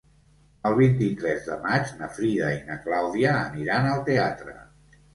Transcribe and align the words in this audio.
El 0.69 0.77
vint-i-tres 0.79 1.45
de 1.51 1.59
maig 1.67 1.93
na 2.01 2.11
Frida 2.17 2.51
i 2.57 2.59
na 2.73 2.81
Clàudia 2.89 3.39
aniran 3.47 3.91
al 3.95 4.07
teatre. 4.13 4.61